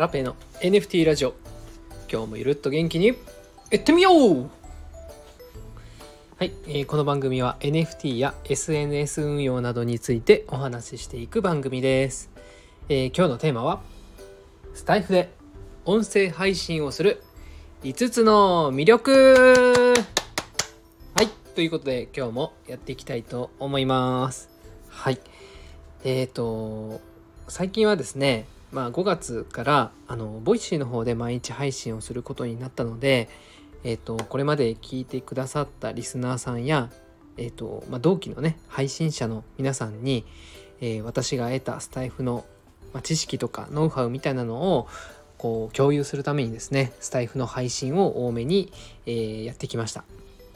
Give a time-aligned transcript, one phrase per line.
[0.00, 1.34] ラペの NFT ラジオ。
[2.10, 3.08] 今日もゆるっと元気に
[3.70, 4.50] いってみよう。
[6.38, 12.30] はい、えー、この番組は NFT や SNS 運用などについてお話ししていく番組です、
[12.88, 13.82] えー、今日のテーマは
[14.72, 15.28] スタイフで
[15.84, 17.22] 音声配信をする
[17.82, 19.92] 5つの魅力。
[21.14, 24.48] はいということで今日もやっていきたいと思います。
[24.88, 25.20] はい
[26.04, 27.02] えっ、ー、と
[27.48, 33.28] 最近はですねまあ、5月からあの Voicy の方で毎日配信をすることになったので、
[33.82, 36.90] えーと、これまで聞いてくださったリスナーさんや、
[37.36, 40.24] えーとまあ、同期のね配信者の皆さんに、
[40.80, 42.44] えー、私が得たスタエフの、
[42.92, 44.88] まあ、知識とかノウハウみたいなのを
[45.36, 48.72] こう共有するためにですねスタエフの配信を多めに、
[49.06, 50.04] えー、やってきました。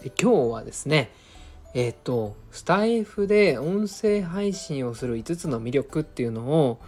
[0.03, 1.11] で今日はですね
[1.73, 6.81] えっ、ー、とスタイフで音声配信をする5つの魅力っていうのを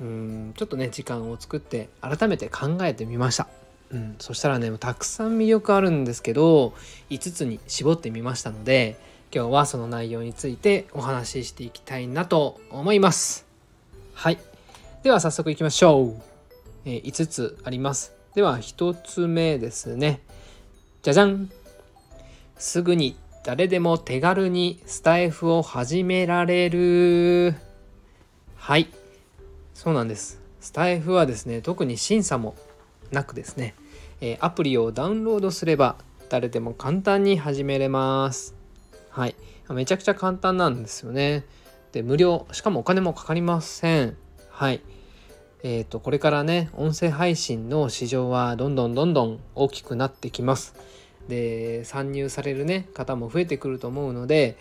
[0.00, 3.46] うんちょっとね時間を作って改めて考えてみました。
[3.90, 6.72] うん、そしたらねたくさん魅力あるんですけど
[7.10, 8.96] 5つに絞ってみましたので
[9.34, 13.46] 今日はその内容についてお話ししていきたいなと思います。
[14.14, 14.38] はい
[15.02, 16.22] では早速いきましょう。
[16.84, 18.12] えー、5つあります。
[18.34, 20.20] では1つ目ですね。
[21.02, 21.50] じゃじゃん
[22.56, 27.56] すぐに誰でも手軽にスタイフを始められる。
[28.56, 28.86] はい。
[29.82, 30.40] そうなんです。
[30.60, 32.54] スタイフはですね、特に審査も
[33.10, 33.74] なくですね、
[34.20, 35.96] えアプリをダウンロードすれば
[36.28, 38.54] 誰でも簡単に始めれます。
[39.10, 39.34] はい。
[39.70, 41.44] めちゃくちゃ簡単なんですよね。
[41.90, 44.16] で、無料、しかもお金もかかりません。
[44.50, 44.82] はい。
[45.64, 50.76] えっ、ー、と、これからね、音声配信の市場はどんどんどんどん大きくなってきます。
[51.26, 54.56] で、参入されるね、方も増えてくると思うので、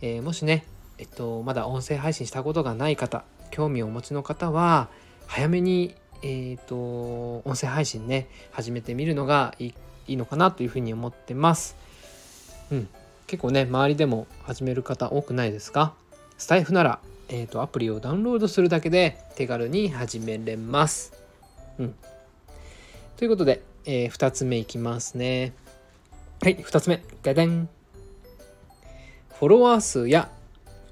[0.00, 0.64] えー、もしね、
[0.98, 3.22] えっと、まだ音声配信したことがない方、
[3.54, 4.88] 興味をお持ちの方は
[5.28, 9.74] 早めに、えーと、音声配信ね始めてみるのがいい
[10.08, 11.76] いいのかなというふうに思ってます。
[12.72, 12.88] うん、
[13.28, 15.94] 結構ね周りでも始める方多くないですか？
[16.36, 16.98] スタイフなら、
[17.28, 21.12] えーと、アプリをダウンロードするだけで手軽に始めれます。
[21.78, 21.94] うん、
[23.16, 25.52] ということで、えー、2つ目いきますね。
[26.42, 27.02] はい、2つ目。
[27.22, 27.68] ダダン。
[29.38, 30.28] フォロワー数や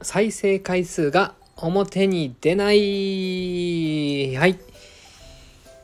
[0.01, 4.37] 再生回数が表に出ない。
[4.37, 4.59] はい。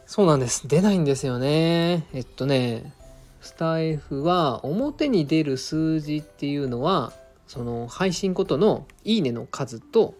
[0.06, 0.66] そうなんです。
[0.66, 2.04] 出ないんですよね。
[2.12, 2.92] えっとね、
[3.40, 7.12] スタイフは表に出る数字っていうのは、
[7.46, 10.14] その配信ごとのいいねの数と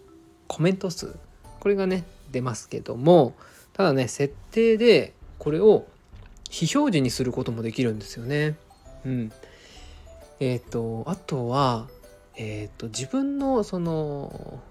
[0.47, 1.17] コメント数。
[1.59, 3.35] これがね、出ますけども、
[3.73, 5.85] ただね、設定でこれを
[6.49, 8.55] 非表示にすることもできるんですよね。
[9.05, 9.31] うん。
[10.39, 11.89] えっ、と、あとは、
[12.37, 14.61] えっ、と、自分のその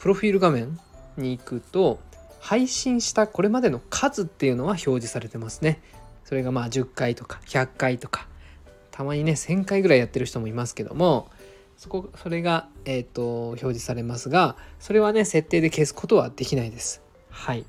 [0.00, 0.78] プロフィール画面
[1.16, 2.00] に行くと
[2.40, 5.82] 配信したこれまでの数っていうのは表示されてますね。
[6.24, 8.26] それがまあ10回とか100回とか
[8.90, 11.28] たまにね1000回ぐらいやってる人もいますけども
[11.76, 17.02] そこそれが、えーと、表示されますがそれはね設定で消すことはできないです。
[17.28, 17.66] はい。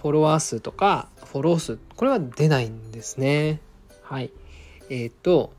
[0.00, 3.60] フォロワー数とかフォロー数これは出ないんですね。
[4.02, 4.30] はい。
[4.88, 5.52] えっ、ー、と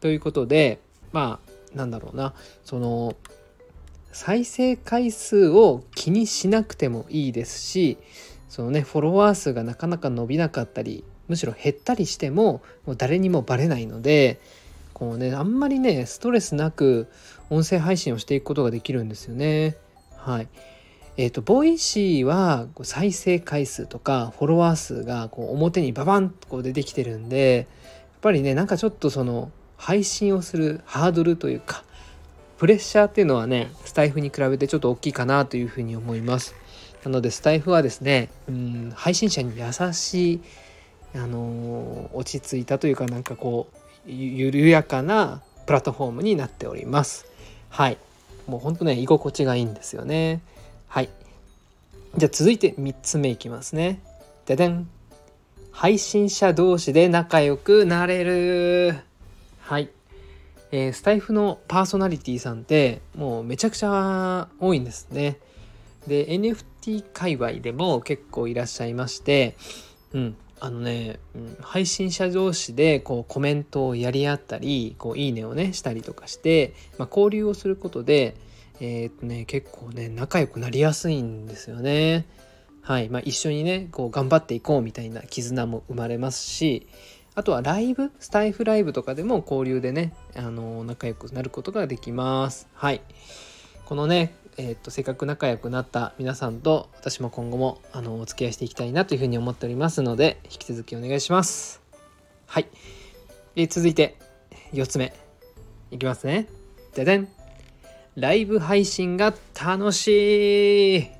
[0.00, 0.80] ということで
[1.12, 1.38] ま
[1.72, 3.14] あなんだろうなその
[4.14, 7.98] 再生回数を気にしなくてもいいですし
[8.48, 14.40] そのねフォロワー数がなかなか伸びなかったりむしろ減ったりしてももう誰にもバレないので
[14.92, 17.08] こうねあんまりねストレスなく
[17.50, 19.76] 音声配信をしていくことができるんですよね。
[20.16, 20.48] はい。
[21.16, 31.84] えっ、ー、と Voicy は再生回数とかフォロワー数がこう表にババンとこう出てきてるんでやっぱりねなんかちょっとその配信をするハードルというか
[32.58, 36.54] プレッシャーっていうのはねスタエフに比べてちょっと大きいかなというふうに思います。
[37.04, 40.40] なのでスタエフはですねうん配信者に優しい
[41.14, 43.68] あのー、落ち着いたというかなんかこ
[44.06, 47.26] う緩やかなプラットフォームになっております。
[47.70, 47.98] はい。
[48.46, 50.40] もうほんとね居心地がいいんですよね。
[50.88, 51.08] はい。
[52.16, 54.00] じゃあ続いて3つ目いきますね。
[54.46, 54.88] ででん。
[55.72, 58.94] 配信者同士で仲良くなれる。
[59.60, 59.90] はい。
[60.76, 65.38] えー、スタイフのパーソナリティさんってもうめちゃくちゃ多いんですね。
[66.08, 69.56] で NFT 界隈でも結構いらっしゃいまして
[70.12, 78.34] うんあのね、うん、配信者同士でこうコメントをやり合ったりこういいねをねしたりとかして、まあ、交流をすることで
[78.80, 82.26] えー、っとね結構ね仲良くなりやすいんですよね。
[82.82, 86.88] はいまあ、一緒にねこう頑張っていこうみたいな絆も生まれますし
[87.34, 92.68] あとはライブ、スタイフライブとかでも交流でね、あの、仲良くなることができます。
[92.74, 93.00] はい。
[93.86, 101.82] このね、えー、とせっかく仲良くなった皆さんと私も今後もあのお付き合いしていきたいなというふうに思っておりますので引き続きお願いします。
[102.46, 102.68] はい、
[103.56, 104.16] えー、続いて
[104.72, 105.12] 4つ目。
[105.90, 106.48] いきますね。
[106.94, 107.28] ででん。
[108.16, 111.10] ライブ配信が楽しい。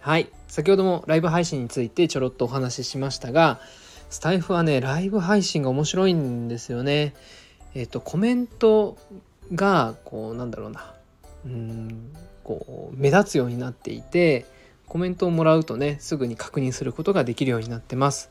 [0.00, 0.28] はい。
[0.46, 3.60] 先ほどもライブ配信についてちょろっとお話ししましたが
[4.14, 7.14] スタイフはねライブ配信が面白いんですよね。
[7.74, 8.96] えっ、とコメント
[9.52, 10.94] がこうなんだろうな。
[11.44, 12.12] うん
[12.44, 14.46] こう目立つようになっていて
[14.86, 18.30] コメントをもらうとねすぐに確認することができるようになってます。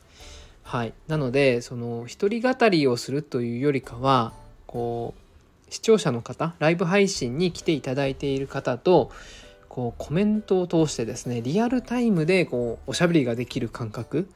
[0.63, 4.31] はい、なのでその一人語りをするというよりかは
[4.65, 5.13] こ
[5.67, 9.11] う視聴者の方ライブ配信に来ていただいている方と
[9.67, 14.29] こうコメントを通してですねリアルタイムでこうおしゃべりができる感覚。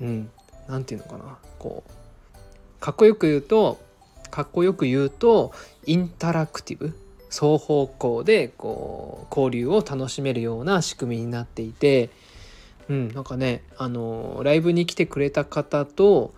[0.00, 0.30] うん。
[0.68, 3.80] 何て言うのかなこうかっこよく言うと
[4.30, 5.52] かっこよく言うと
[5.86, 6.96] インタラクティブ
[7.28, 12.10] 双方向でこう交流を楽しめるような仕組みになっていて、
[12.88, 16.34] うん、なんかねあのライブに来てくれた方と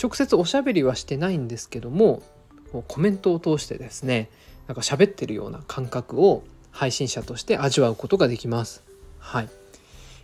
[0.00, 2.22] 直接おしゃべりはしてないんですけども
[2.88, 4.28] コメントを通してですね
[4.66, 8.82] なんか喋ってるような感覚を配信者として味わうことができます。
[9.18, 9.48] はい。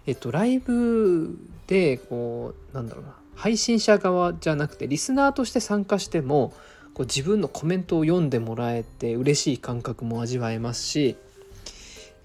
[0.07, 6.53] えっとライブでこうなんだろうな配信者側じゃなくてリスナーとして参加しても
[6.95, 11.17] こう自分のコメントを読んでもらえて嬉しい感覚も味わえますし、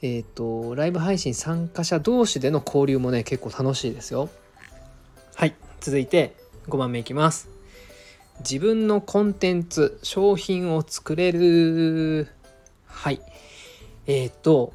[0.01, 4.29] えっ、ー、とライブ配信参加者同士での交流もね結構楽しいですよ。
[5.35, 6.35] はい続いて
[6.67, 7.49] 5番目いきます。
[8.39, 12.27] 自分のコンテンツ商品を作れる。
[12.85, 13.21] はい。
[14.05, 14.73] えっ、ー、と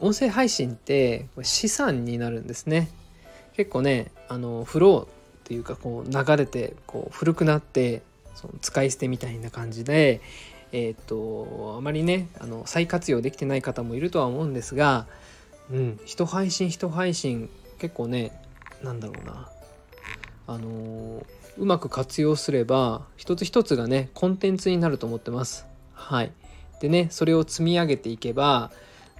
[0.00, 2.90] 音声配信って資産になるんですね。
[3.54, 5.21] 結構ねあのフロー
[5.52, 8.00] っていうかこう流れてこう古くなって
[8.34, 10.22] その使い捨てみたいな感じで、
[10.72, 15.06] えー、っとあまりねあの再活用できてない方もいるとは思うんですが、
[15.70, 18.32] うん、一配信一配信結構ね
[18.82, 19.48] なんだろうな。
[20.48, 21.24] あの
[21.58, 25.66] うまく活用すれば一つ一つがねコンテンツになると思ってます。
[25.92, 26.32] はい、
[26.80, 28.72] でねそれを積み上げていけば、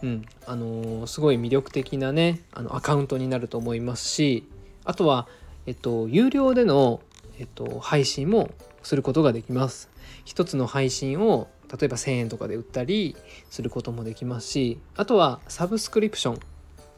[0.03, 0.25] うん。
[0.47, 4.49] あのすごい魅力的なねあのアカウントになると思いますし
[4.85, 5.29] あとは、
[5.67, 7.01] えっと、有料での、
[7.39, 8.51] えっと、配信も
[8.83, 9.91] することができます。
[10.25, 13.17] 一つの配信を例えば1000円とかで売ったり
[13.51, 16.41] することもできますしあとはサブスクリプション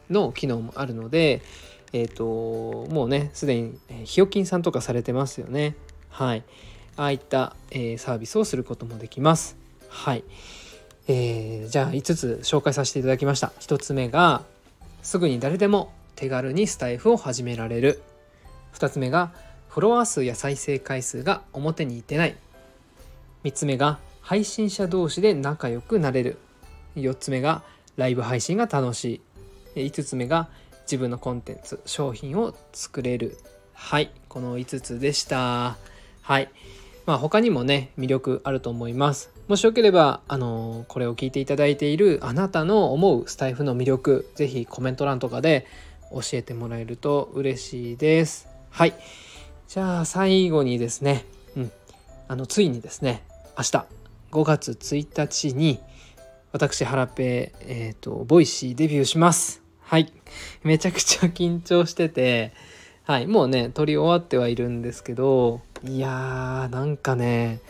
[0.09, 1.41] の機能もあるので
[1.93, 5.75] えっ、ー、ともうねすでにひよきんさんとかされてますよね。
[6.09, 6.43] はい。
[6.97, 9.57] ああいった、えー、サービスをすることもできます。
[9.89, 10.23] はい。
[11.07, 13.53] えー、じゃあ5つ紹介させていただきました。
[13.59, 14.43] 1つ目が
[15.01, 18.01] すぐに誰でも手軽にスタイフを始められる。
[18.75, 19.31] 2つ目が
[19.69, 22.35] フォロワー数や再生回数が表に出ない。
[23.43, 26.37] 3つ目が配信者同士で仲良くなれる。
[26.95, 27.63] 4つ目が
[27.97, 29.21] ライブ配信が楽し
[29.75, 29.81] い。
[29.81, 30.49] 5つ目が
[30.83, 33.37] 自分のコンテンツ商品を作れる。
[33.73, 35.77] はいこの5つでした。
[36.21, 36.49] はい。
[37.05, 39.29] まあ他にもね魅力あると思います。
[39.47, 45.67] もしよければあのこれを聞いていただいているあなたの思うスタイフの魅力是非コメント欄とかで
[46.11, 48.54] 教えてもらえると嬉しいです。
[48.75, 48.93] はい。
[49.69, 51.23] じゃあ最後にですね、
[51.55, 51.71] うん、
[52.27, 53.23] あのついにですね。
[53.57, 53.85] 明日。
[54.33, 55.79] 5月1日に
[56.51, 59.61] 私ハラペえっ、ー、と Voicy デビューします。
[59.79, 60.11] はい。
[60.61, 62.51] めちゃくちゃ緊張してて。
[63.05, 63.27] はい。
[63.27, 65.61] もうね撮り終わってはいるんですけど。
[65.85, 67.61] いやーなんかね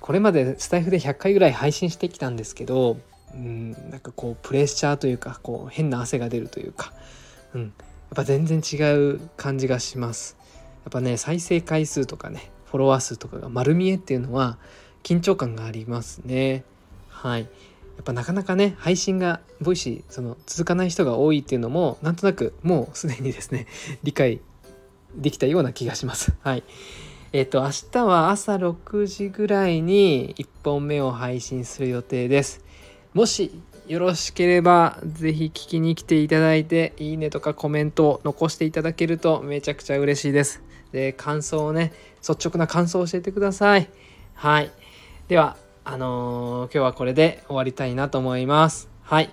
[0.00, 2.96] これまでスタエフで100回ぐらい配信してきたんですけど
[3.32, 6.92] うんなんかこうプレッシャーというかこう変な汗が出るというか。
[7.54, 7.72] うん。
[8.14, 10.36] ぱ全然違う感じがします。
[10.84, 14.58] やっぱね再生回数とかねフォロワー数とかが丸見えっていうのは
[15.02, 16.64] 緊張感がありますね。
[17.08, 17.42] はい。
[17.42, 23.66] やっぱなかなかね配信が Voicy その続かない人が多いっていうのもなんとなくもうすでにですね
[24.04, 24.40] 理解
[25.14, 26.34] できたような気がします。
[26.40, 26.64] はい。
[27.32, 32.64] えっ、ー、と明日は朝6時ぐらいに1本目を配信する予定です。
[33.14, 40.60] もしよろしければ是非聞きに来ていただいていいねとかコメントを残していただけるとめちゃくちゃ嬉しいです。
[40.90, 41.92] で感想をね
[42.26, 43.88] 率直な感想を教えてください。
[44.34, 44.72] はい。
[45.28, 48.88] ではあのー、今日はこれで終わりたいなと思います。
[49.02, 49.30] はい。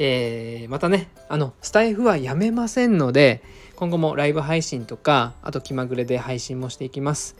[0.00, 3.40] えー、またねあのスタイフはやめませんので
[3.76, 7.36] 今後もライブ配信とかあと気まぐれで配信もしていきます。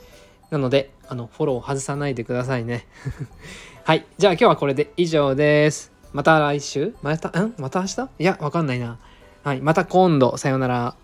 [0.50, 2.86] なのであのフォローを外さないでくださいね。
[3.82, 4.06] はい。
[4.16, 5.91] じゃあ今日はこれで以上です。
[6.12, 6.94] また来週？
[7.02, 7.54] またん？
[7.58, 8.08] また明日？
[8.18, 8.98] いやわかんないな。
[9.44, 10.36] はいまた今度。
[10.36, 10.94] さようなら。